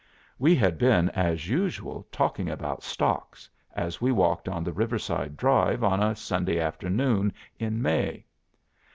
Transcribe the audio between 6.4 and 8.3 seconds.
afternoon in May.